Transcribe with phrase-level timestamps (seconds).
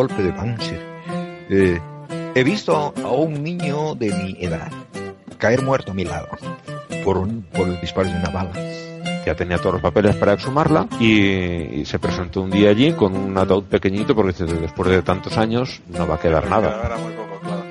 [0.00, 0.80] golpe de Panzer.
[1.50, 1.78] Eh,
[2.34, 4.72] he visto a un niño de mi edad
[5.36, 6.28] caer muerto a mi lado
[7.04, 8.52] por, un, por el disparo de una bala.
[9.26, 11.20] Ya tenía todos los papeles para exhumarla y,
[11.80, 15.36] y se presentó un día allí con un ataúd pequeñito porque dice, después de tantos
[15.36, 16.96] años no va a quedar nada.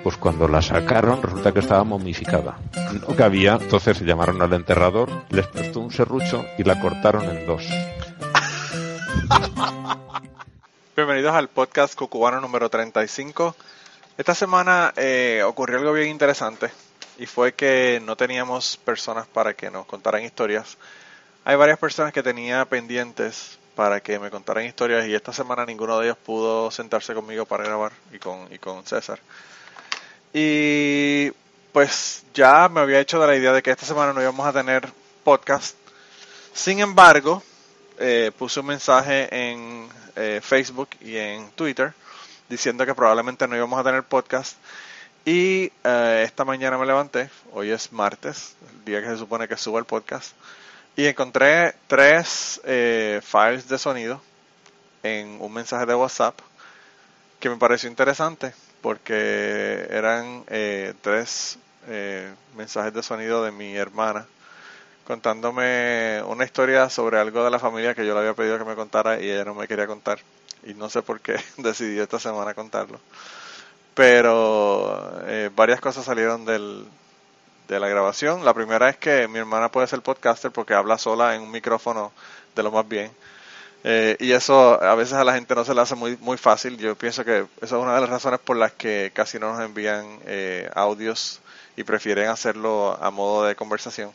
[0.03, 2.59] Pues cuando la sacaron resulta que estaba momificada.
[3.07, 7.67] No cabía, entonces llamaron al enterrador, les prestó un serrucho y la cortaron en dos.
[11.00, 13.55] Bienvenidos al podcast Cucubano número 35.
[14.17, 16.69] Esta semana eh, ocurrió algo bien interesante
[17.17, 20.77] y fue que no teníamos personas para que nos contaran historias.
[21.45, 25.97] Hay varias personas que tenía pendientes para que me contaran historias y esta semana ninguno
[26.00, 29.22] de ellos pudo sentarse conmigo para grabar y con, y con César.
[30.33, 31.31] Y
[31.72, 34.52] pues ya me había hecho de la idea de que esta semana no íbamos a
[34.52, 34.86] tener
[35.23, 35.77] podcast.
[36.53, 37.42] Sin embargo,
[38.00, 41.93] eh, puse un mensaje en eh, Facebook y en Twitter
[42.49, 44.57] diciendo que probablemente no íbamos a tener podcast.
[45.25, 49.57] Y eh, esta mañana me levanté, hoy es martes, el día que se supone que
[49.57, 50.33] suba el podcast,
[50.95, 54.21] y encontré tres eh, files de sonido
[55.03, 56.39] en un mensaje de WhatsApp
[57.39, 64.25] que me pareció interesante porque eran eh, tres eh, mensajes de sonido de mi hermana
[65.09, 68.75] contándome una historia sobre algo de la familia que yo le había pedido que me
[68.75, 70.19] contara y ella no me quería contar.
[70.63, 72.99] Y no sé por qué decidí esta semana contarlo.
[73.95, 76.86] Pero eh, varias cosas salieron del,
[77.67, 78.45] de la grabación.
[78.45, 82.11] La primera es que mi hermana puede ser podcaster porque habla sola en un micrófono
[82.55, 83.09] de lo más bien.
[83.83, 86.77] Eh, y eso a veces a la gente no se le hace muy, muy fácil.
[86.77, 89.65] Yo pienso que esa es una de las razones por las que casi no nos
[89.65, 91.42] envían eh, audios
[91.75, 94.11] y prefieren hacerlo a modo de conversación.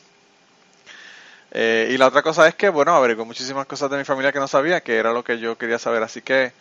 [1.54, 4.40] Eh, y la otra cosa es que, bueno, averigué muchísimas cosas de mi familia que
[4.40, 6.02] no sabía, que era lo que yo quería saber.
[6.02, 6.52] Así que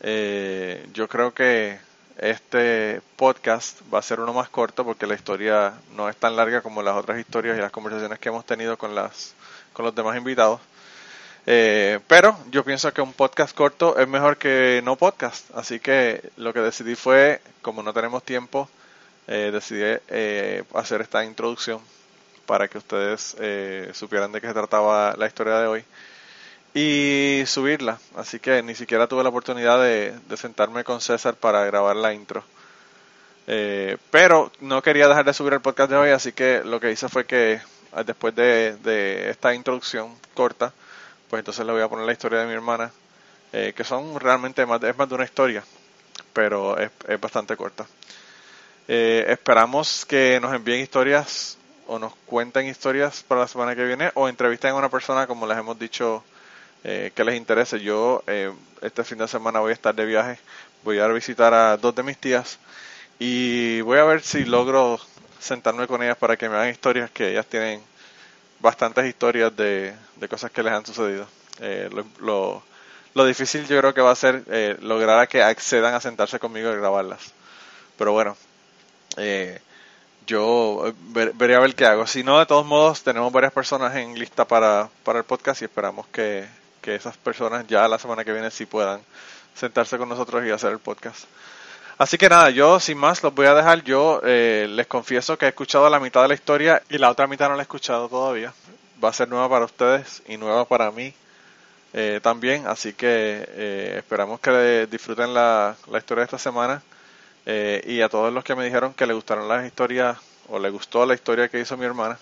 [0.00, 1.78] eh, yo creo que
[2.16, 6.62] este podcast va a ser uno más corto porque la historia no es tan larga
[6.62, 9.34] como las otras historias y las conversaciones que hemos tenido con, las,
[9.74, 10.60] con los demás invitados.
[11.46, 15.50] Eh, pero yo pienso que un podcast corto es mejor que no podcast.
[15.54, 18.70] Así que lo que decidí fue, como no tenemos tiempo,
[19.26, 21.80] eh, decidí eh, hacer esta introducción
[22.48, 25.84] para que ustedes eh, supieran de qué se trataba la historia de hoy
[26.72, 27.98] y subirla.
[28.16, 32.42] Así que ni siquiera tuve la oportunidad de, sentarme con César para grabar la intro.
[33.46, 36.90] Eh, pero no quería dejar de subir el podcast de hoy, así que lo que
[36.90, 37.60] hice fue que
[37.92, 40.72] ah, después de, esta introducción corta,
[41.28, 42.90] pues entonces le voy a poner la historia de mi hermana,
[43.52, 45.62] eh, que son realmente más, es más de una historia,
[46.32, 47.86] pero es, bastante corta.
[48.86, 51.58] Esperamos que nos envíen historias
[51.88, 55.46] o nos cuenten historias para la semana que viene o entrevisten a una persona como
[55.46, 56.22] les hemos dicho
[56.84, 57.80] eh, que les interese.
[57.80, 60.38] Yo eh, este fin de semana voy a estar de viaje,
[60.84, 62.58] voy a visitar a dos de mis tías
[63.18, 65.00] y voy a ver si logro
[65.40, 67.80] sentarme con ellas para que me hagan historias que ellas tienen
[68.60, 71.26] bastantes historias de, de cosas que les han sucedido.
[71.60, 72.62] Eh, lo, lo,
[73.14, 76.38] lo difícil yo creo que va a ser eh, lograr a que accedan a sentarse
[76.38, 77.32] conmigo y grabarlas.
[77.96, 78.36] Pero bueno,
[80.28, 82.06] yo eh, ver- veré a ver qué hago.
[82.06, 85.64] Si no, de todos modos, tenemos varias personas en lista para, para el podcast y
[85.64, 86.46] esperamos que,
[86.80, 89.00] que esas personas ya la semana que viene sí puedan
[89.54, 91.24] sentarse con nosotros y hacer el podcast.
[91.98, 93.82] Así que nada, yo sin más los voy a dejar.
[93.82, 97.26] Yo eh, les confieso que he escuchado la mitad de la historia y la otra
[97.26, 98.52] mitad no la he escuchado todavía.
[99.02, 101.12] Va a ser nueva para ustedes y nueva para mí
[101.94, 102.68] eh, también.
[102.68, 106.82] Así que eh, esperamos que disfruten la, la historia de esta semana.
[107.46, 110.18] Eh, y a todos los que me dijeron que le gustaron las historias
[110.50, 112.18] o le gustó la historia que hizo mi hermana,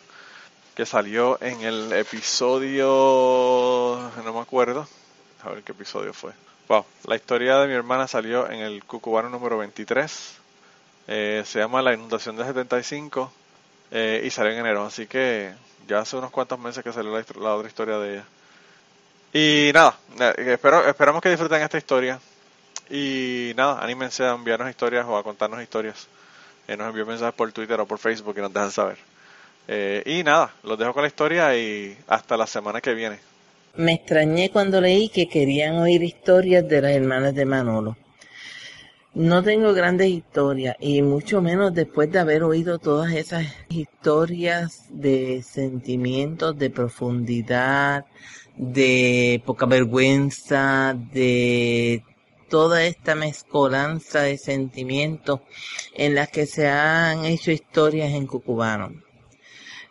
[0.75, 2.87] que salió en el episodio,
[4.25, 4.87] no me acuerdo,
[5.43, 6.33] a ver qué episodio fue.
[6.69, 10.35] Wow, la historia de mi hermana salió en el Cucubano número 23,
[11.09, 13.33] eh, se llama La inundación del 75
[13.93, 15.55] eh, y salió en enero, así que
[15.87, 18.25] ya hace unos cuantos meses que salió la, la otra historia de ella.
[19.33, 22.19] Y nada, eh, espero, esperamos que disfruten esta historia.
[22.89, 26.09] Y nada, anímense a enviarnos historias o a contarnos historias.
[26.69, 28.99] Eh, nos envíen mensajes por Twitter o por Facebook y nos dejan saber.
[29.69, 33.19] Eh, y nada, los dejo con la historia y hasta la semana que viene.
[33.77, 37.97] Me extrañé cuando leí que querían oír historias de las hermanas de Manolo.
[39.15, 45.43] No tengo grandes historias y mucho menos después de haber oído todas esas historias de
[45.43, 48.05] sentimientos, de profundidad,
[48.57, 52.03] de poca vergüenza, de
[52.49, 55.41] toda esta mezcolanza de sentimientos
[55.95, 58.93] en las que se han hecho historias en Cucubano.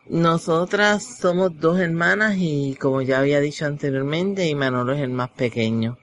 [0.08, 5.32] Nosotras somos dos hermanas y como ya había dicho anteriormente, y Manolo es el más
[5.32, 5.98] pequeño.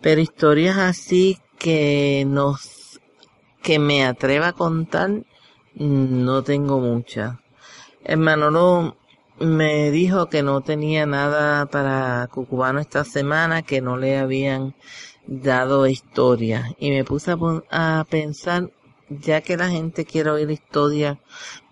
[0.00, 3.00] Pero historias así que nos,
[3.62, 5.10] que me atreva a contar,
[5.74, 7.36] no tengo muchas.
[8.02, 8.96] El Manolo
[9.40, 14.74] me dijo que no tenía nada para Cucubano esta semana, que no le habían
[15.28, 16.74] dado historia.
[16.78, 18.70] Y me puse a, a pensar
[19.10, 21.18] ya que la gente quiere oír historias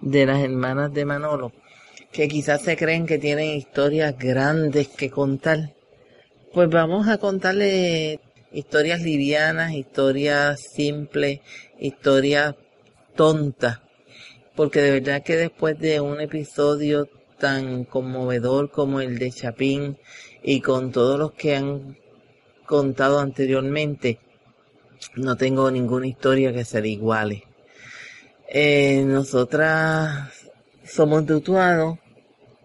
[0.01, 1.53] de las hermanas de Manolo,
[2.13, 5.75] que quizás se creen que tienen historias grandes que contar,
[6.53, 8.21] pues vamos a contarle
[8.53, 11.41] historias livianas, historias simples,
[11.79, 12.55] historias
[13.15, 13.81] tontas,
[14.55, 19.99] porque de verdad que después de un episodio tan conmovedor como el de Chapín
[20.43, 21.99] y con todos los que han
[22.67, 24.19] contado anteriormente,
[25.15, 27.45] no tengo ninguna historia que se le iguale.
[28.49, 30.31] Eh, nosotras
[30.85, 31.35] somos de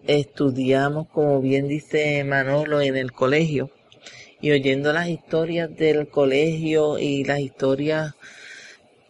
[0.07, 3.69] estudiamos, como bien dice Manolo, en el colegio
[4.42, 8.13] y oyendo las historias del colegio y las historias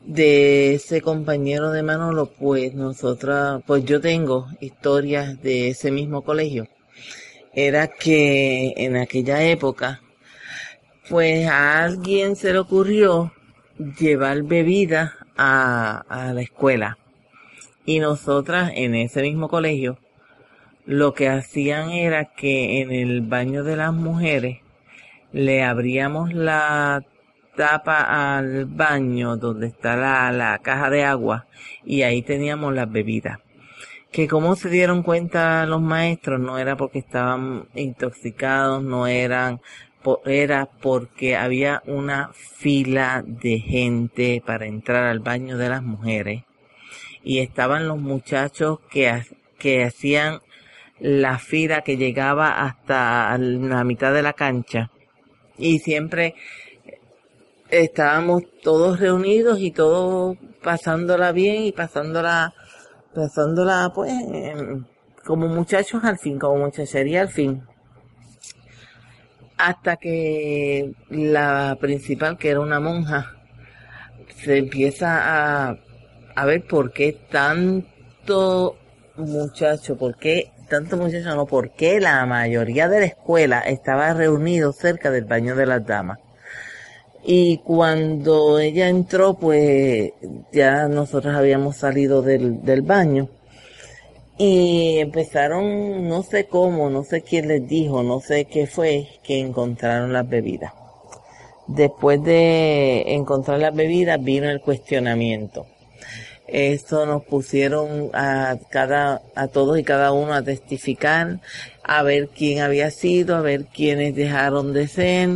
[0.02, 6.68] de ese compañero de Manolo, pues nosotras, pues yo tengo historias de ese mismo colegio.
[7.54, 10.02] Era que en aquella época
[11.12, 13.34] pues a alguien se le ocurrió
[14.00, 16.98] llevar bebida a, a la escuela.
[17.86, 19.98] Y nosotras en ese mismo colegio
[20.86, 24.60] lo que hacían era que en el baño de las mujeres
[25.34, 27.04] le abríamos la
[27.58, 31.46] tapa al baño donde está la, la caja de agua
[31.84, 33.40] y ahí teníamos las bebidas.
[34.14, 39.60] Que como se dieron cuenta los maestros no era porque estaban intoxicados, no eran
[40.26, 46.44] era porque había una fila de gente para entrar al baño de las mujeres
[47.24, 49.24] y estaban los muchachos que,
[49.58, 50.40] que hacían
[51.00, 54.92] la fila que llegaba hasta la mitad de la cancha.
[55.58, 56.36] Y siempre
[57.70, 62.54] estábamos todos reunidos y todos pasándola bien y pasándola
[63.16, 64.14] pasándola pues
[65.26, 67.64] como muchachos al fin como muchachería al fin
[69.62, 73.36] hasta que la principal, que era una monja,
[74.36, 75.78] se empieza a,
[76.36, 78.78] a ver por qué tanto
[79.18, 84.74] muchacho, por qué tanto muchacho, no, por qué la mayoría de la escuela estaba reunido
[84.74, 86.20] cerca del baño de las damas.
[87.24, 90.12] Y cuando ella entró, pues
[90.52, 93.30] ya nosotros habíamos salido del, del baño
[94.44, 99.38] y empezaron, no sé cómo, no sé quién les dijo, no sé qué fue, que
[99.40, 100.74] encontraron las bebidas.
[101.68, 105.68] Después de encontrar las bebidas vino el cuestionamiento.
[106.48, 111.40] Esto nos pusieron a cada, a todos y cada uno a testificar,
[111.84, 115.30] a ver quién había sido, a ver quiénes dejaron de ser.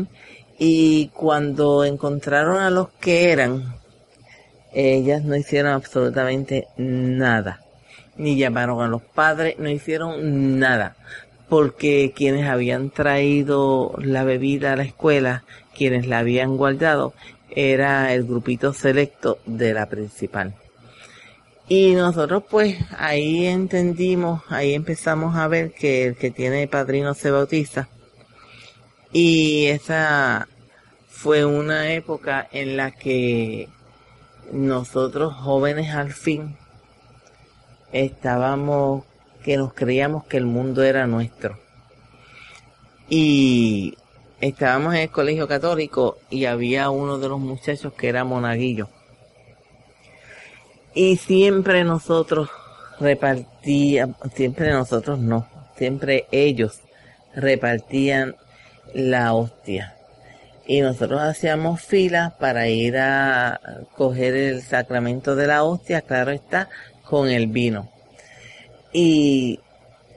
[0.58, 3.76] Y cuando encontraron a los que eran,
[4.74, 7.65] ellas no hicieron absolutamente nada
[8.18, 10.96] ni llamaron a los padres, no hicieron nada,
[11.50, 15.44] porque quienes habían traído la bebida a la escuela,
[15.76, 17.14] quienes la habían guardado,
[17.50, 20.56] era el grupito selecto de la principal.
[21.68, 27.32] Y nosotros pues ahí entendimos, ahí empezamos a ver que el que tiene padrino se
[27.32, 27.88] bautiza.
[29.12, 30.48] Y esa
[31.08, 33.68] fue una época en la que
[34.52, 36.56] nosotros jóvenes al fin
[38.04, 39.04] estábamos,
[39.44, 41.58] que nos creíamos que el mundo era nuestro.
[43.08, 43.98] Y
[44.42, 48.90] estábamos en el colegio católico y había uno de los muchachos que era monaguillo.
[50.94, 52.50] Y siempre nosotros
[53.00, 55.48] repartíamos, siempre nosotros no,
[55.78, 56.82] siempre ellos
[57.34, 58.36] repartían
[58.94, 59.96] la hostia.
[60.68, 63.60] Y nosotros hacíamos filas para ir a
[63.96, 66.70] coger el sacramento de la hostia, claro está,
[67.06, 67.90] con el vino.
[68.92, 69.60] Y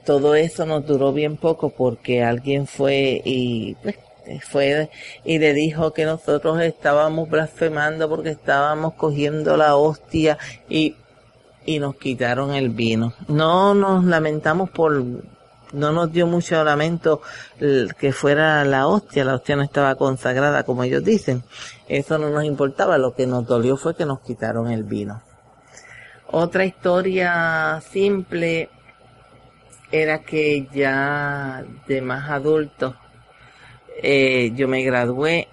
[0.05, 3.97] todo eso nos duró bien poco porque alguien fue y pues,
[4.41, 4.89] fue
[5.23, 10.95] y le dijo que nosotros estábamos blasfemando porque estábamos cogiendo la hostia y,
[11.65, 13.13] y nos quitaron el vino.
[13.27, 15.03] No nos lamentamos por,
[15.73, 17.21] no nos dio mucho lamento
[17.99, 21.43] que fuera la hostia, la hostia no estaba consagrada como ellos dicen.
[21.87, 25.21] Eso no nos importaba, lo que nos dolió fue que nos quitaron el vino.
[26.31, 28.69] Otra historia simple
[29.91, 32.95] era que ya de más adulto
[34.03, 35.47] eh, yo me gradué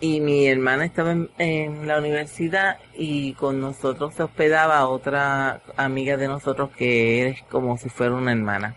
[0.00, 6.28] y mi hermana estaba en, la universidad y con nosotros se hospedaba otra amiga de
[6.28, 8.76] nosotros que es como si fuera una hermana.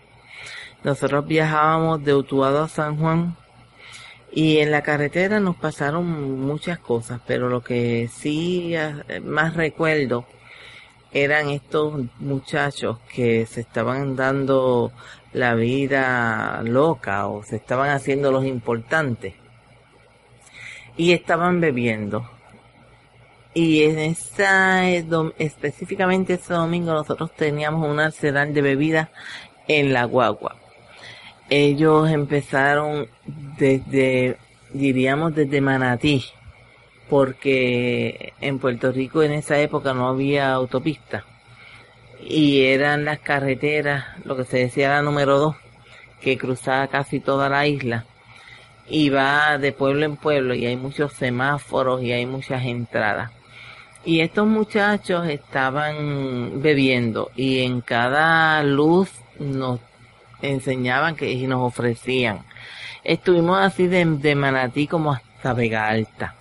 [0.84, 3.36] Nosotros viajábamos de Utuado a San Juan
[4.30, 10.26] y en la carretera nos pasaron muchas cosas, pero lo que sí eh, más recuerdo
[11.12, 14.92] eran estos muchachos que se estaban dando
[15.32, 19.34] la vida loca o se estaban haciendo los importantes
[20.96, 22.28] y estaban bebiendo.
[23.54, 29.08] Y en esa, específicamente ese domingo nosotros teníamos un arsenal de bebidas
[29.68, 30.56] en la guagua.
[31.50, 33.08] Ellos empezaron
[33.58, 34.38] desde,
[34.72, 36.24] diríamos desde Manatí,
[37.12, 41.26] porque en Puerto Rico en esa época no había autopista.
[42.26, 45.56] Y eran las carreteras, lo que se decía la número dos,
[46.22, 48.06] que cruzaba casi toda la isla
[48.88, 53.30] y va de pueblo en pueblo y hay muchos semáforos y hay muchas entradas.
[54.06, 59.80] Y estos muchachos estaban bebiendo y en cada luz nos
[60.40, 62.38] enseñaban que y nos ofrecían.
[63.04, 66.36] Estuvimos así de Manatí como hasta Vega Alta.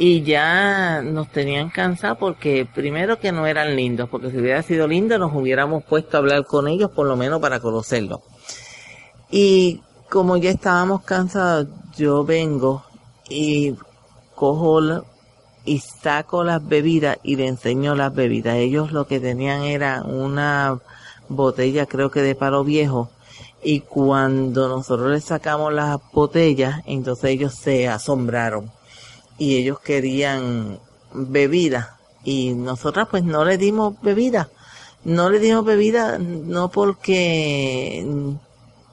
[0.00, 4.86] Y ya nos tenían cansados porque primero que no eran lindos, porque si hubiera sido
[4.86, 8.20] lindo nos hubiéramos puesto a hablar con ellos por lo menos para conocerlos.
[9.28, 12.84] Y como ya estábamos cansados, yo vengo
[13.28, 13.74] y
[14.36, 15.04] cojo
[15.64, 18.54] y saco las bebidas y le enseño las bebidas.
[18.54, 20.78] Ellos lo que tenían era una
[21.28, 23.10] botella, creo que de palo viejo,
[23.62, 28.77] y cuando nosotros les sacamos las botellas, entonces ellos se asombraron
[29.38, 30.80] y ellos querían
[31.12, 34.50] bebida y nosotras pues no le dimos bebida.
[35.04, 38.04] No le dimos bebida no porque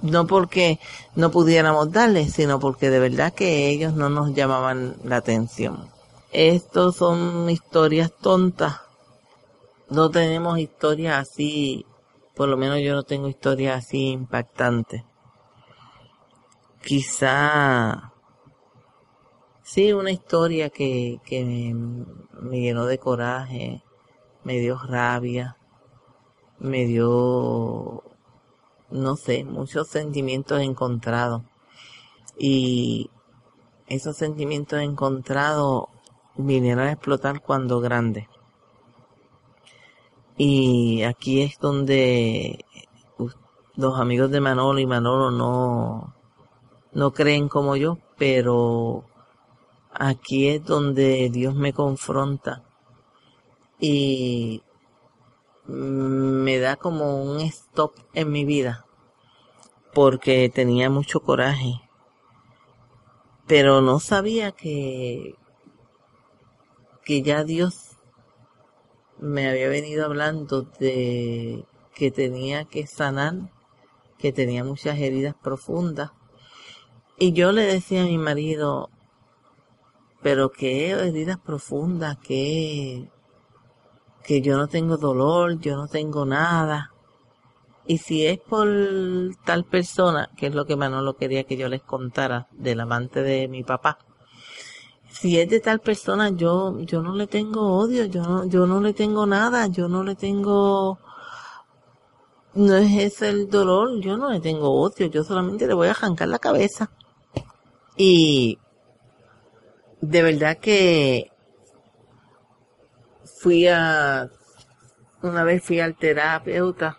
[0.02, 0.80] no porque
[1.16, 5.90] no pudiéramos darles, sino porque de verdad que ellos no nos llamaban la atención.
[6.32, 8.82] Estos son historias tontas.
[9.90, 11.86] No tenemos historias así,
[12.36, 15.04] por lo menos yo no tengo historias así impactantes.
[16.84, 18.12] Quizá,
[19.66, 23.84] sí, una historia que, que me, llenó de coraje,
[24.44, 25.58] me dio rabia,
[26.60, 28.04] me dio
[28.92, 31.42] no sé, muchos sentimientos encontrados.
[32.38, 33.10] Y
[33.88, 35.86] esos sentimientos encontrados
[36.36, 38.30] vinieron a explotar cuando grande.
[40.38, 42.66] Y aquí es donde
[43.76, 46.14] los amigos de Manolo y Manolo no,
[46.94, 49.06] no creen como yo, pero
[50.00, 52.64] aquí es donde Dios me confronta
[53.80, 54.64] y
[55.66, 58.86] me da como un stop en mi vida
[59.94, 61.82] porque tenía mucho coraje
[63.48, 65.36] pero no sabía que
[67.04, 67.98] que ya Dios
[69.20, 73.52] me había venido hablando de que tenía que sanar
[74.18, 76.12] que tenía muchas heridas profundas.
[77.18, 78.90] Y yo le decía a mi marido
[80.26, 83.12] pero qué heridas profundas qué
[84.24, 86.92] que yo no tengo dolor, yo no tengo nada.
[87.86, 88.68] Y si es por
[89.46, 93.48] tal persona, que es lo que Manolo quería que yo les contara del amante de
[93.48, 94.00] mi papá,
[95.12, 98.82] si es de tal persona, yo, yo no le tengo odio, yo no, yo no
[98.82, 100.98] le tengo nada, yo no le tengo,
[102.56, 105.92] no es ese el dolor, yo no le tengo odio, yo solamente le voy a
[105.92, 106.90] arrancar la cabeza.
[107.96, 108.58] Y
[110.10, 111.32] de verdad que
[113.42, 114.30] fui a,
[115.22, 116.98] una vez fui al terapeuta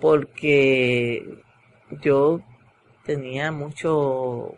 [0.00, 1.42] porque
[2.02, 2.40] yo
[3.04, 4.54] tenía mucho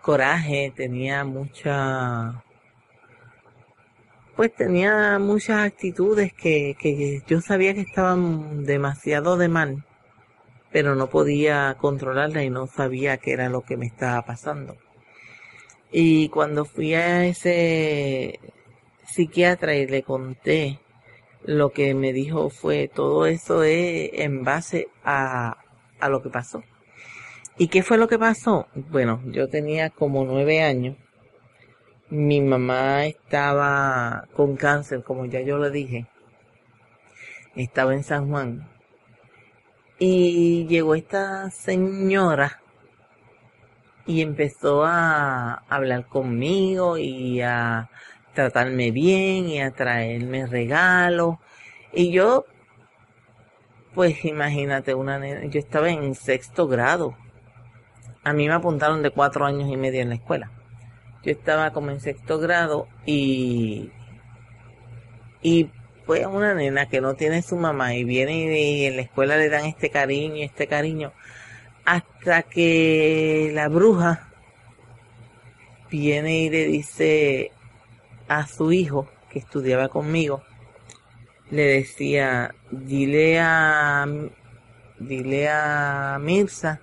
[0.00, 2.42] coraje, tenía mucha,
[4.34, 9.84] pues tenía muchas actitudes que, que yo sabía que estaban demasiado de mal,
[10.72, 14.76] pero no podía controlarla y no sabía qué era lo que me estaba pasando.
[15.92, 18.40] Y cuando fui a ese
[19.06, 20.80] psiquiatra y le conté
[21.44, 25.58] lo que me dijo fue todo eso es en base a,
[26.00, 26.62] a lo que pasó.
[27.58, 28.68] ¿Y qué fue lo que pasó?
[28.74, 30.96] Bueno, yo tenía como nueve años.
[32.08, 36.06] Mi mamá estaba con cáncer, como ya yo le dije.
[37.54, 38.66] Estaba en San Juan.
[39.98, 42.61] Y llegó esta señora
[44.06, 47.90] y empezó a hablar conmigo y a
[48.34, 51.36] tratarme bien y a traerme regalos.
[51.92, 52.44] Y yo,
[53.94, 57.16] pues imagínate, una nena, yo estaba en sexto grado.
[58.24, 60.50] A mí me apuntaron de cuatro años y medio en la escuela.
[61.24, 63.90] yo estaba como en sexto grado y,
[65.42, 65.70] y
[66.06, 69.48] pues una nena que no tiene su mamá y viene y en la escuela le
[69.48, 71.12] dan este cariño y este cariño
[71.84, 74.28] hasta que la bruja
[75.90, 77.52] viene y le dice
[78.28, 80.42] a su hijo que estudiaba conmigo,
[81.50, 84.06] le decía, dile a,
[84.98, 86.80] dile a Mirza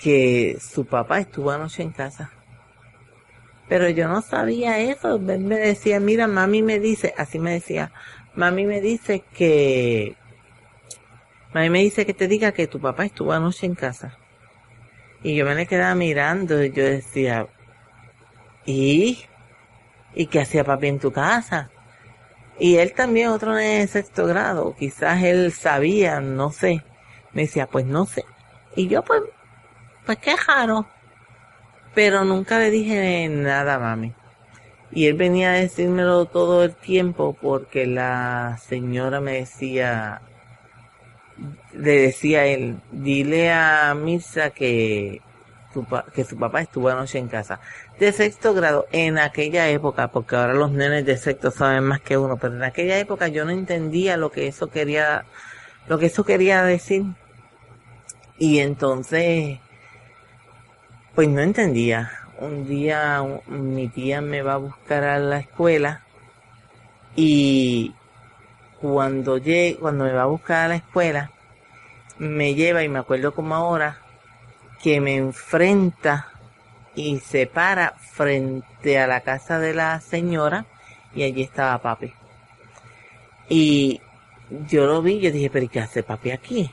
[0.00, 2.32] que su papá estuvo anoche en casa.
[3.68, 5.18] Pero yo no sabía eso.
[5.20, 7.92] me decía, mira, mami me dice, así me decía,
[8.34, 10.16] mami me dice que,
[11.52, 14.16] mami me dice que te diga que tu papá estuvo anoche en casa.
[15.22, 17.46] Y yo me le quedaba mirando y yo decía,
[18.64, 19.24] ¿y?
[20.14, 21.70] ¿Y qué hacía papi en tu casa?
[22.58, 26.82] Y él también, otro en sexto grado, quizás él sabía, no sé.
[27.32, 28.24] Me decía, pues no sé.
[28.76, 29.22] Y yo, pues,
[30.04, 30.86] pues qué raro.
[31.94, 34.14] Pero nunca le dije nada mami.
[34.92, 40.20] Y él venía a decírmelo todo el tiempo porque la señora me decía,
[41.72, 45.22] le decía él, dile a Mirza que,
[46.14, 47.60] que su papá estuvo anoche en casa.
[47.98, 52.16] De sexto grado, en aquella época, porque ahora los nenes de sexto saben más que
[52.16, 55.24] uno, pero en aquella época yo no entendía lo que eso quería,
[55.88, 57.04] lo que eso quería decir.
[58.38, 59.58] Y entonces,
[61.14, 62.10] pues no entendía.
[62.38, 66.02] Un día mi tía me va a buscar a la escuela
[67.14, 67.94] y
[68.80, 71.30] cuando llegue, cuando me va a buscar a la escuela,
[72.18, 73.98] me lleva y me acuerdo como ahora
[74.82, 76.28] que me enfrenta
[76.94, 80.66] y se para frente a la casa de la señora
[81.14, 82.12] y allí estaba papi.
[83.48, 84.00] Y
[84.68, 86.70] yo lo vi, yo dije, pero ¿qué hace papi aquí?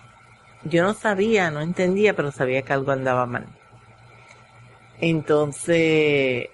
[0.63, 3.47] Yo no sabía, no entendía, pero sabía que algo andaba mal.
[4.99, 6.49] Entonces,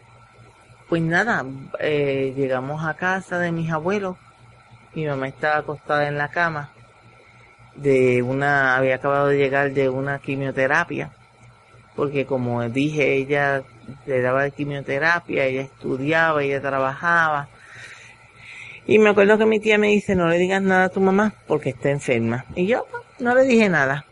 [0.89, 1.45] pues nada,
[1.79, 4.17] eh, llegamos a casa de mis abuelos.
[4.95, 6.69] Mi mamá estaba acostada en la cama
[7.75, 11.11] de una, había acabado de llegar de una quimioterapia,
[11.95, 13.63] porque como dije, ella
[14.05, 17.47] le daba quimioterapia, ella estudiaba, ella trabajaba.
[18.85, 21.33] Y me acuerdo que mi tía me dice, no le digas nada a tu mamá
[21.47, 22.45] porque está enferma.
[22.55, 24.05] Y yo pues, no le dije nada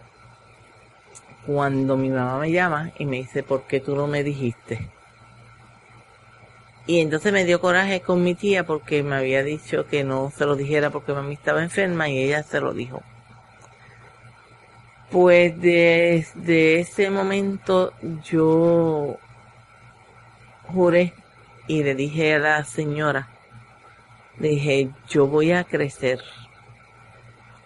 [1.45, 4.89] cuando mi mamá me llama y me dice, ¿por qué tú no me dijiste?
[6.87, 10.45] Y entonces me dio coraje con mi tía porque me había dicho que no se
[10.45, 13.01] lo dijera porque mami estaba enferma y ella se lo dijo.
[15.11, 19.17] Pues desde ese momento yo
[20.67, 21.13] juré
[21.67, 23.29] y le dije a la señora,
[24.39, 26.19] le dije, yo voy a crecer.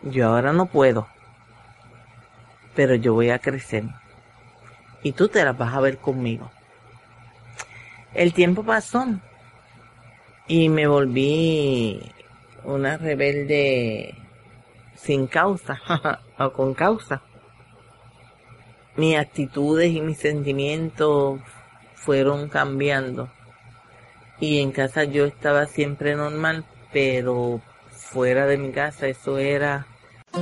[0.02, 1.08] Yo ahora no puedo
[2.76, 3.86] pero yo voy a crecer.
[5.02, 6.52] Y tú te las vas a ver conmigo.
[8.16, 9.06] El tiempo pasó
[10.48, 12.02] y me volví
[12.64, 14.16] una rebelde
[14.96, 15.82] sin causa
[16.40, 17.22] o con causa.
[18.96, 21.42] Mis actitudes y mis sentimientos
[21.94, 23.30] fueron cambiando.
[24.40, 29.88] Y en casa yo estaba siempre normal, pero fuera de mi casa eso era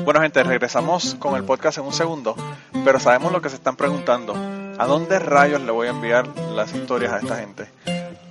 [0.03, 2.36] bueno gente, regresamos con el podcast en un segundo,
[2.83, 4.62] pero sabemos lo que se están preguntando.
[4.77, 7.69] ¿A dónde rayos le voy a enviar las historias a esta gente?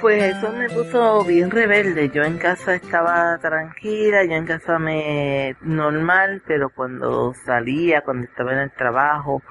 [0.00, 2.10] Pues eso me puso bien rebelde.
[2.10, 8.52] Yo en casa estaba tranquila, yo en casa me normal, pero cuando salía, cuando estaba
[8.52, 9.42] en el trabajo,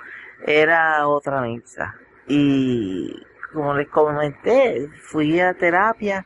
[0.45, 1.95] era otra misa.
[2.27, 3.15] Y
[3.53, 6.25] como les comenté, fui a terapia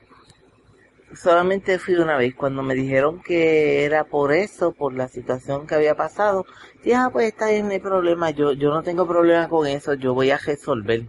[1.13, 5.75] solamente fui una vez cuando me dijeron que era por eso, por la situación que
[5.75, 6.45] había pasado.
[6.83, 9.93] Dije, ah, pues está bien, no hay problema, yo, yo no tengo problema con eso,
[9.93, 11.03] yo voy a resolver.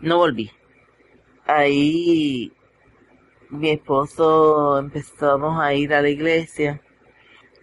[0.00, 0.50] No volví.
[1.52, 2.52] Ahí
[3.50, 6.80] mi esposo empezamos a ir a la iglesia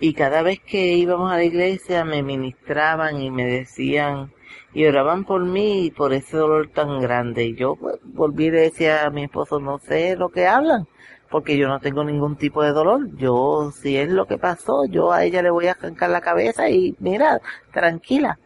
[0.01, 4.33] y cada vez que íbamos a la iglesia me ministraban y me decían
[4.73, 7.45] y oraban por mí y por ese dolor tan grande.
[7.45, 10.85] Y yo pues, volví y decía a mi esposo, no sé lo que hablan
[11.29, 13.15] porque yo no tengo ningún tipo de dolor.
[13.15, 16.69] Yo, si es lo que pasó, yo a ella le voy a arrancar la cabeza
[16.69, 17.39] y mira,
[17.71, 18.37] tranquila.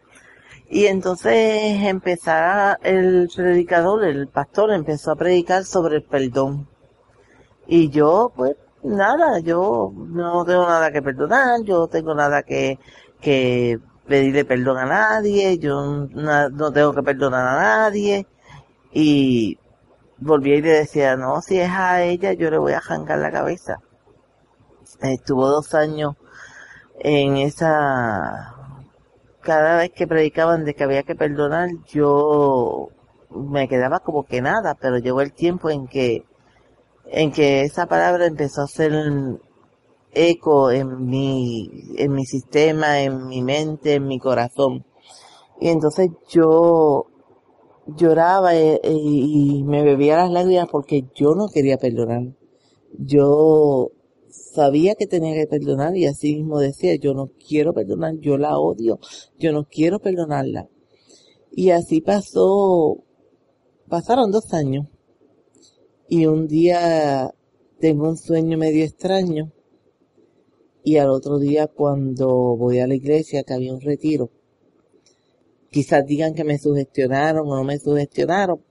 [0.73, 1.34] Y entonces
[1.84, 6.65] empezara el predicador, el pastor empezó a predicar sobre el perdón.
[7.67, 12.79] Y yo, pues, nada, yo no tengo nada que perdonar, yo no tengo nada que,
[13.19, 18.25] que pedirle perdón a nadie, yo no tengo que perdonar a nadie.
[18.93, 19.60] Y
[20.19, 23.31] volvía y le decía, no, si es a ella, yo le voy a arrancar la
[23.31, 23.81] cabeza.
[25.01, 26.15] Estuvo dos años
[26.97, 28.55] en esa,
[29.41, 32.89] cada vez que predicaban de que había que perdonar, yo
[33.30, 36.25] me quedaba como que nada, pero llegó el tiempo en que,
[37.06, 38.93] en que esa palabra empezó a hacer
[40.13, 44.86] eco en mi, en mi sistema, en mi mente, en mi corazón.
[45.60, 47.08] Y entonces yo
[47.88, 52.23] lloraba eh, eh, y, me bebía las lágrimas porque yo no quería perdonar.
[52.97, 53.91] Yo
[54.32, 58.58] sabía que tenía que perdonar y así mismo decía, yo no quiero perdonar, yo la
[58.58, 59.00] odio,
[59.38, 60.67] yo no quiero perdonarla.
[61.52, 63.04] Y así pasó,
[63.88, 64.88] pasaron dos años
[66.08, 67.34] y un día
[67.80, 69.52] tengo un sueño medio extraño
[70.84, 74.32] y al otro día cuando voy a la iglesia que había un retiro,
[75.70, 78.63] quizás digan que me sugestionaron o no me sugestionaron.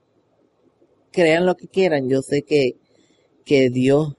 [1.12, 2.08] Crean lo que quieran.
[2.08, 2.78] Yo sé que,
[3.44, 4.14] que Dios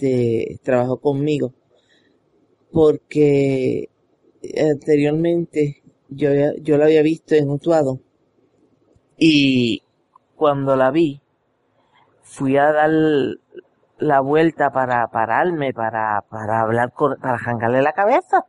[0.00, 1.52] este, trabajó conmigo.
[2.72, 3.90] Porque
[4.56, 6.30] anteriormente yo,
[6.62, 8.00] yo la había visto en Utuado.
[9.16, 9.82] Y
[10.36, 11.20] cuando la vi,
[12.22, 12.90] fui a dar
[13.98, 18.46] la vuelta para pararme, para, para hablar para jangarle la cabeza.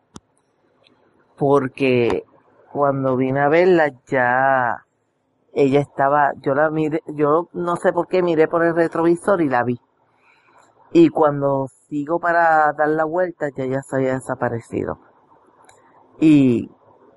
[1.37, 2.23] Porque
[2.71, 4.85] cuando vine a verla ya
[5.53, 9.49] ella estaba, yo la miré, yo no sé por qué miré por el retrovisor y
[9.49, 9.81] la vi.
[10.93, 14.99] Y cuando sigo para dar la vuelta ya ya se había desaparecido.
[16.19, 16.69] Y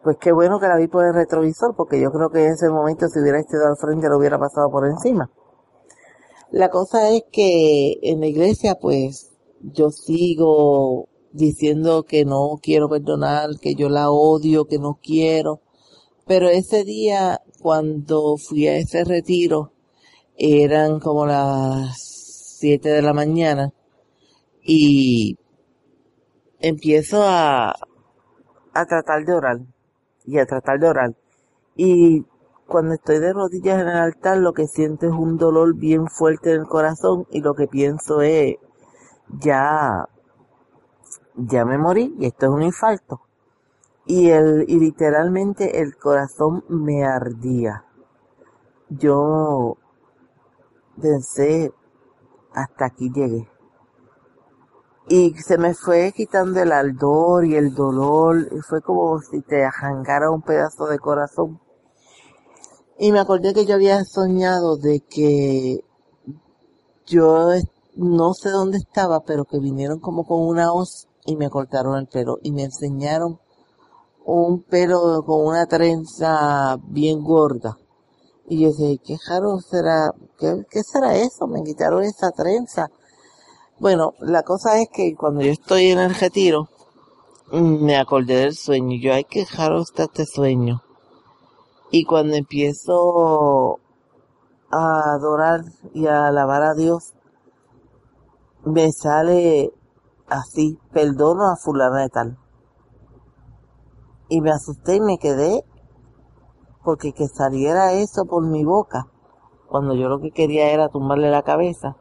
[0.03, 2.69] pues qué bueno que la vi por el retrovisor porque yo creo que en ese
[2.69, 5.31] momento si hubiera estado al frente lo hubiera pasado por encima.
[6.51, 13.51] La cosa es que en la iglesia pues yo sigo diciendo que no quiero perdonar,
[13.61, 15.61] que yo la odio, que no quiero.
[16.27, 19.73] Pero ese día, cuando fui a ese retiro,
[20.37, 22.14] eran como las
[22.65, 23.73] de la mañana
[24.63, 25.39] y
[26.61, 27.75] empiezo a,
[28.73, 29.59] a tratar de orar
[30.25, 31.15] y a tratar de orar.
[31.77, 32.25] Y
[32.67, 36.53] cuando estoy de rodillas en el altar, lo que siento es un dolor bien fuerte
[36.53, 38.57] en el corazón y lo que pienso es,
[39.29, 40.09] ya
[41.37, 43.21] ya me morí y esto es un infarto.
[44.07, 47.85] Y el, y literalmente el corazón me ardía.
[48.89, 49.79] Yo
[51.01, 51.73] pensé,
[52.55, 53.49] hasta aquí llegué.
[55.09, 59.65] Y se me fue quitando el ardor y el dolor, y fue como si te
[59.65, 61.61] arrancara un pedazo de corazón.
[62.99, 65.85] Y me acordé que yo había soñado de que
[67.07, 67.51] yo
[67.97, 72.07] no sé dónde estaba, pero que vinieron como con una hoz y me cortaron el
[72.07, 73.41] pelo y me enseñaron
[74.25, 77.79] un pelo con una trenza bien gorda.
[78.47, 80.13] Y yo dije, ¿qué raro será?
[80.39, 81.47] ¿Qué, ¿Qué será eso?
[81.47, 82.91] Me quitaron esa trenza.
[83.79, 86.69] Bueno, la cosa es que cuando yo estoy en el retiro,
[87.53, 88.99] me acordé del sueño.
[89.01, 90.83] Yo, ay, qué raro está este sueño.
[91.91, 93.79] Y cuando empiezo
[94.71, 97.15] a adorar y a alabar a Dios,
[98.65, 99.73] me sale
[100.29, 102.39] así, perdono a fulana de tal.
[104.29, 105.65] Y me asusté y me quedé
[106.85, 109.09] porque que saliera eso por mi boca,
[109.69, 111.97] cuando yo lo que quería era tumbarle la cabeza.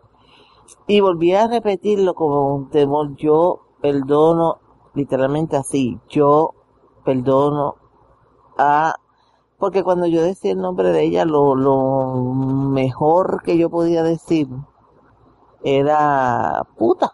[0.88, 4.60] Y volví a repetirlo como un temor, yo perdono,
[4.94, 6.54] literalmente así, yo
[7.04, 7.76] perdono
[8.58, 8.96] a...
[9.58, 12.16] Porque cuando yo decía el nombre de ella, lo, lo
[12.70, 14.48] mejor que yo podía decir
[15.64, 17.14] era puta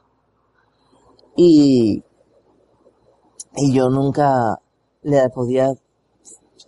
[1.36, 2.04] y,
[3.56, 4.60] y yo nunca
[5.04, 5.74] le podía,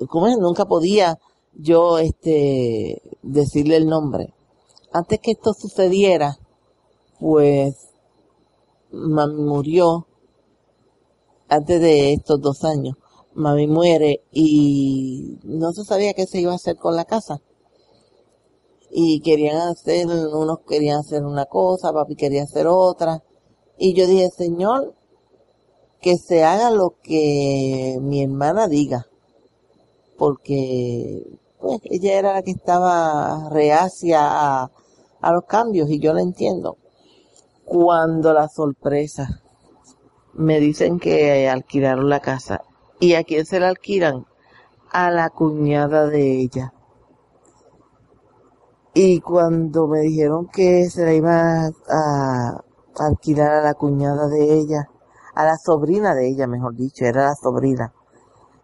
[0.08, 0.38] ¿cómo es?
[0.38, 1.20] Nunca podía
[1.54, 4.34] yo, este, decirle el nombre.
[4.92, 6.38] Antes que esto sucediera,
[7.20, 7.76] pues,
[8.92, 10.08] mami murió,
[11.48, 12.96] antes de estos dos años,
[13.34, 17.42] mami muere y no se sabía qué se iba a hacer con la casa.
[18.90, 23.24] Y querían hacer, unos querían hacer una cosa, papi quería hacer otra
[23.84, 24.94] y yo dije, Señor,
[26.02, 29.08] que se haga lo que mi hermana diga,
[30.22, 34.70] porque pues ella era la que estaba reacia a,
[35.32, 36.78] los cambios y yo la entiendo.
[37.66, 39.42] Cuando la sorpresa
[40.36, 42.62] me dicen que alquilaron la casa.
[43.00, 44.28] ¿Y a quién se la alquilan?
[44.92, 46.72] A la cuñada de ella.
[48.94, 52.64] Y cuando me dijeron que se la iba a,
[53.00, 54.88] alquilar a la cuñada de ella,
[55.34, 57.92] a la sobrina de ella, mejor dicho, era la sobrina,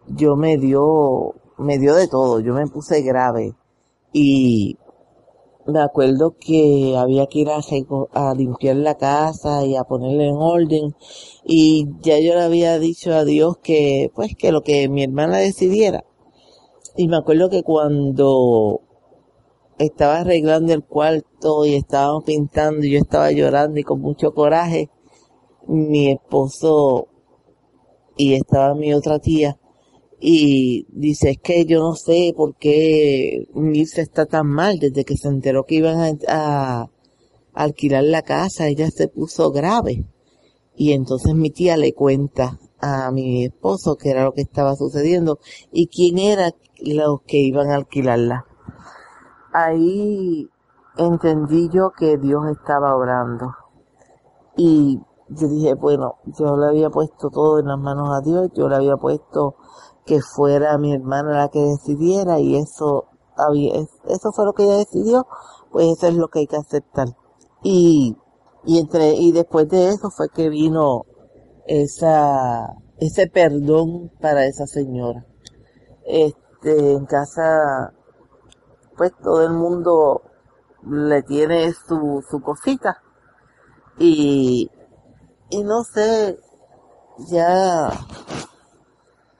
[0.08, 3.54] yo me dio, me dio de todo, yo me puse grave
[4.12, 4.78] y
[5.66, 10.94] me acuerdo que había que ir a, limpiar la casa y a ponerle en orden
[11.44, 15.38] y ya yo le había dicho a Dios que pues que lo que mi hermana
[15.38, 16.04] decidiera
[16.96, 18.80] y me acuerdo que cuando
[19.78, 24.90] estaba arreglando el cuarto y estábamos pintando y yo estaba llorando y con mucho coraje.
[25.66, 27.08] Mi esposo
[28.16, 29.56] y estaba mi otra tía
[30.20, 35.16] y dice, es que yo no sé por qué Mirce está tan mal desde que
[35.16, 36.90] se enteró que iban a,
[37.54, 40.04] alquilar la casa, ella se puso grave.
[40.76, 45.40] Y entonces mi tía le cuenta a mi esposo qué era lo que estaba sucediendo
[45.72, 48.44] y quién era los que iban a alquilarla
[49.52, 50.48] ahí
[50.96, 53.54] entendí yo que Dios estaba orando.
[54.56, 58.68] Y yo dije, bueno, yo le había puesto todo en las manos a Dios, yo
[58.68, 59.56] le había puesto
[60.08, 63.04] que fuera mi hermana la que decidiera y eso
[64.08, 65.26] eso fue lo que ella decidió,
[65.70, 67.06] pues eso es lo que hay que aceptar.
[67.62, 68.16] Y,
[68.64, 71.04] y entre, y después de eso fue que vino
[71.66, 75.24] esa, ese perdón para esa señora.
[76.04, 77.92] Este, en casa
[78.96, 80.22] pues todo el mundo
[80.84, 83.00] le tiene su, su cosita.
[83.98, 84.68] Y,
[85.50, 86.38] y no sé,
[87.30, 87.90] ya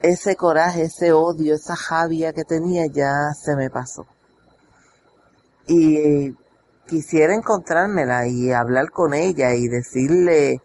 [0.01, 4.07] ese coraje, ese odio, esa javia que tenía ya se me pasó.
[5.67, 6.33] Y
[6.87, 10.63] quisiera encontrármela y hablar con ella y decirle,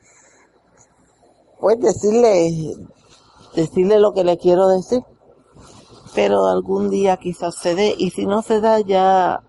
[1.60, 2.76] pues decirle,
[3.56, 5.04] decirle lo que le quiero decir
[6.16, 9.42] pero algún día quizás se dé y si no se da ya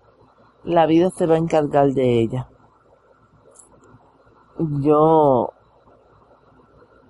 [0.63, 2.49] la vida se va a encargar de ella.
[4.57, 5.49] Yo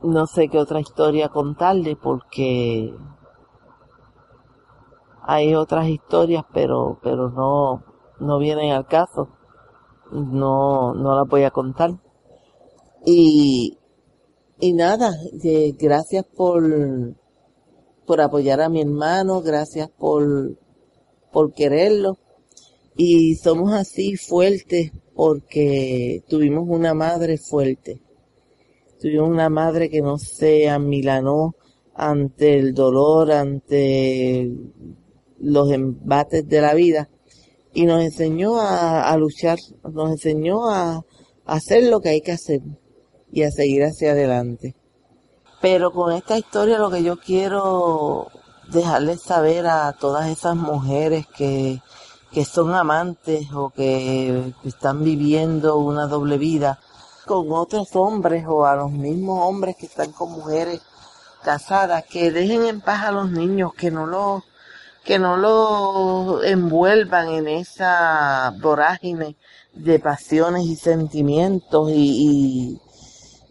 [0.03, 2.93] no sé qué otra historia contarle porque
[5.21, 7.84] hay otras historias pero pero no
[8.19, 9.29] no vienen al caso.
[10.12, 11.91] No no las voy a contar.
[13.05, 13.77] Y
[14.60, 15.12] y nada,
[15.79, 16.63] gracias por
[18.05, 20.58] por apoyar a mi hermano, gracias por,
[21.31, 22.17] por quererlo.
[22.95, 28.01] Y somos así fuertes porque tuvimos una madre fuerte.
[29.05, 31.53] Tuvimos una madre que no se amilanó
[31.93, 34.51] ante el dolor, ante
[35.37, 37.07] los embates de la vida
[37.71, 39.59] y nos enseñó a, luchar,
[39.93, 41.05] nos enseñó a,
[41.45, 42.61] hacer lo que hay que hacer
[43.31, 44.75] y a seguir hacia adelante.
[45.61, 48.29] Pero con esta historia lo que yo quiero
[48.71, 51.79] dejarles saber a todas esas mujeres que
[52.43, 56.79] son amantes o que están viviendo una doble vida
[57.25, 60.81] con otros hombres o a los mismos hombres que están con mujeres
[61.43, 64.43] casadas, que dejen en paz a los niños, que no los
[65.03, 69.38] que no los envuelvan en esa vorágine
[69.73, 72.81] de pasiones y sentimientos y,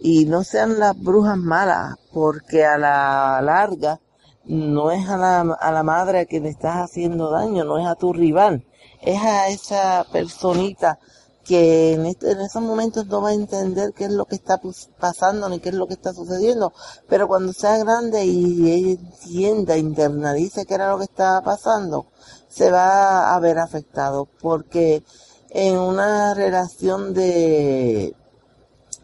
[0.00, 4.00] y no sean las brujas malas, porque a la larga
[4.44, 7.87] no es a la, a la madre a quien le estás haciendo daño, no es
[7.87, 8.64] a tu rival,
[9.00, 10.98] es a esa personita
[11.44, 14.61] que en, este, en esos momentos no va a entender qué es lo que está
[14.98, 16.72] pasando ni qué es lo que está sucediendo,
[17.09, 22.07] pero cuando sea grande y ella entienda, internalice qué era lo que estaba pasando,
[22.48, 25.02] se va a ver afectado, porque
[25.50, 28.14] en una relación de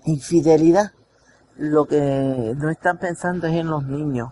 [0.05, 0.93] infidelidad,
[1.57, 2.01] lo que
[2.57, 4.31] no están pensando es en los niños,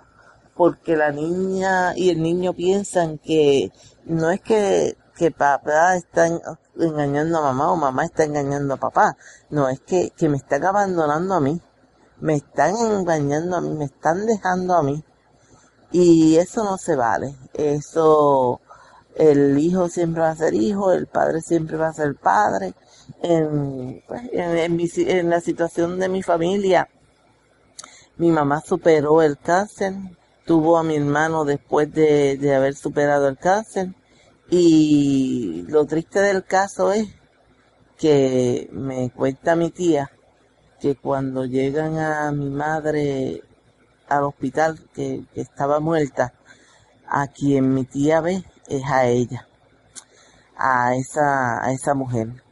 [0.56, 3.70] porque la niña y el niño piensan que
[4.04, 6.28] no es que, que papá está
[6.76, 9.16] engañando a mamá o mamá está engañando a papá,
[9.50, 11.60] no, es que, que me están abandonando a mí,
[12.20, 15.04] me están engañando a mí, me están dejando a mí.
[15.90, 18.60] Y eso no se vale, eso
[19.16, 22.74] el hijo siempre va a ser hijo, el padre siempre va a ser padre,
[23.22, 26.88] en, pues, en, la situación de mi familia,
[28.18, 29.94] mi mamá superó el cáncer,
[30.44, 33.94] tuvo a mi hermano después de, de haber superado el cáncer
[34.50, 37.08] y lo triste del caso es
[37.98, 40.10] que me cuenta mi tía
[40.80, 43.42] que cuando llegan a mi madre
[44.08, 46.32] al hospital que, estaba muerta,
[47.06, 49.46] a quien mi tía ve es a ella,
[50.56, 52.42] a esa, a esa mujer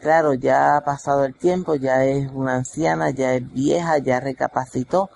[0.00, 5.10] claro, ya ha pasado el tiempo, ya es una anciana, ya es vieja, ya recapacitó.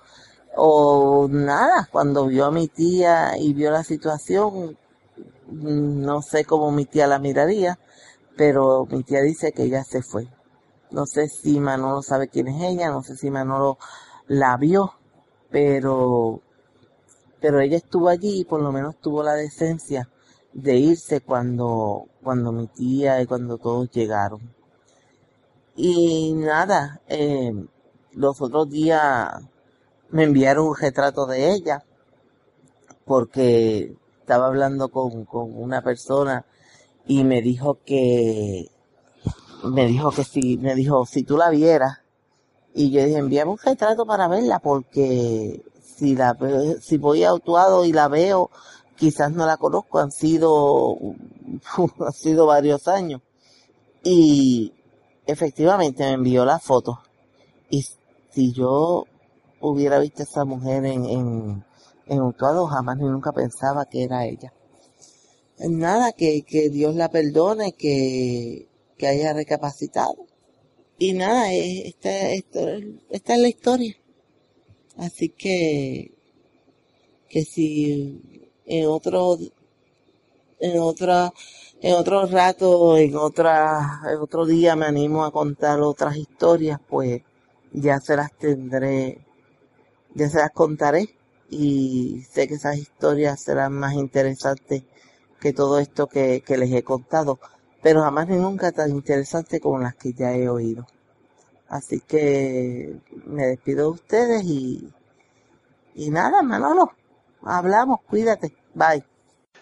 [0.55, 4.77] O nada, cuando vio a mi tía y vio la situación,
[5.51, 7.79] no sé cómo mi tía la miraría,
[8.37, 10.27] pero mi tía dice que ella se fue.
[10.91, 13.77] No sé si Manolo sabe quién es ella, no sé si Manolo
[14.27, 14.93] la vio,
[15.49, 16.41] pero,
[17.39, 20.09] pero ella estuvo allí y por lo menos tuvo la decencia
[20.53, 24.53] de irse cuando, cuando mi tía y cuando todos llegaron.
[25.75, 27.53] Y nada, eh,
[28.13, 29.33] los otros días
[30.09, 31.83] me enviaron un retrato de ella
[33.03, 36.45] porque estaba hablando con, con una persona
[37.05, 38.71] y me dijo que
[39.63, 41.99] me dijo que si me dijo si tú la vieras
[42.73, 46.37] y yo dije envíame un retrato para verla porque si la
[46.81, 48.49] si voy actuado y la veo
[48.95, 50.97] quizás no la conozco han sido
[52.05, 53.21] han sido varios años.
[54.03, 54.73] Y
[55.25, 57.01] efectivamente me envió la foto.
[57.69, 57.83] Y
[58.31, 59.05] si yo
[59.59, 61.65] hubiera visto a esa mujer en, en,
[62.07, 62.31] en
[62.67, 64.53] jamás ni nunca pensaba que era ella
[65.59, 70.27] nada, que, que Dios la perdone, que, que haya recapacitado.
[70.97, 72.59] Y nada, esta, esta,
[73.09, 73.95] esta es la historia.
[74.97, 76.11] Así que,
[77.29, 79.37] que si en otro,
[80.59, 81.33] en otra,
[81.81, 87.21] en otro rato, en otra, en otro día me animo a contar otras historias, pues
[87.73, 89.25] ya se las tendré,
[90.13, 91.09] ya se las contaré
[91.57, 94.83] y sé que esas historias serán más interesantes
[95.39, 97.39] que todo esto que, les he contado,
[97.81, 100.85] pero jamás ni nunca tan interesante como las que ya he oído.
[101.69, 104.91] Así que me despido de ustedes y,
[105.95, 106.91] y nada, Manolo,
[107.43, 109.05] hablamos, cuídate, bye.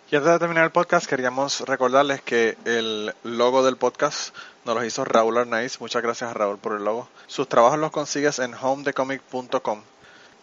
[0.09, 4.83] Y antes de terminar el podcast, queríamos recordarles que el logo del podcast nos lo
[4.83, 5.79] hizo Raúl Arnaiz.
[5.79, 7.07] Muchas gracias a Raúl por el logo.
[7.27, 9.81] Sus trabajos los consigues en homedecomic.com.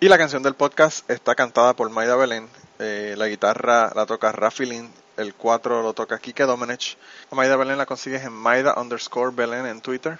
[0.02, 2.48] Y la canción del podcast está cantada por Maida Belén.
[2.78, 6.96] Eh, la guitarra la toca Rafi Lin el 4 lo toca Kike Domenech.
[7.30, 10.18] A Maida Belén la consigues en Maida underscore Belén en Twitter.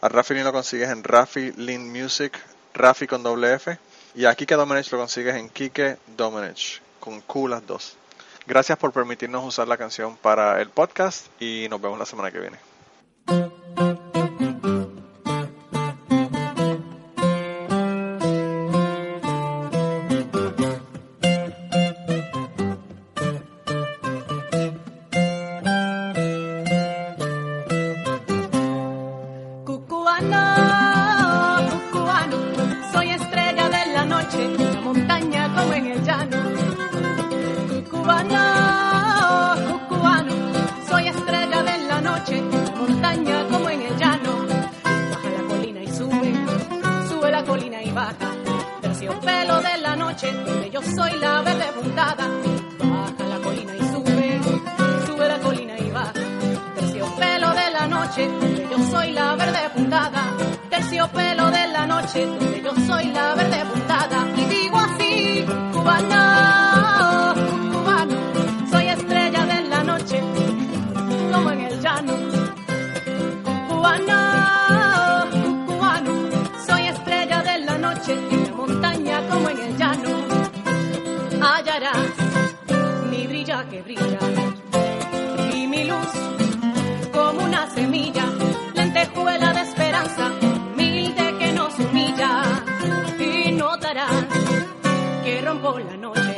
[0.00, 2.38] A Rafi Lin lo consigues en Rafi Lin Music,
[2.72, 3.76] Rafi con doble F.
[4.14, 7.96] Y a Kike Domenech lo consigues en Kike Domenech, con Q las dos.
[8.46, 12.38] Gracias por permitirnos usar la canción para el podcast y nos vemos la semana que
[12.38, 14.05] viene.
[87.76, 88.24] semilla,
[88.74, 92.30] lentejuela de esperanza, humilde que nos humilla.
[93.18, 94.24] Y notarás
[95.22, 96.36] que rompo la noche.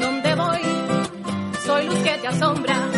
[0.00, 0.62] Donde voy,
[1.66, 2.97] soy luz que te asombra.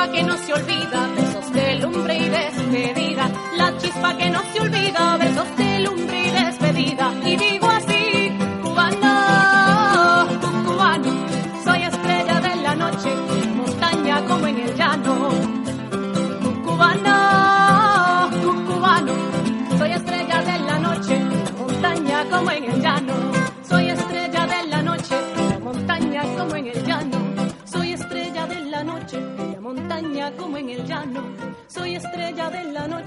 [0.00, 3.30] chispa que no se olvida, besos de lumbre y despedida.
[3.56, 7.12] La chispa que no se olvida, besos de lumbre y despedida.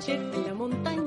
[0.03, 1.02] noche en la montaña.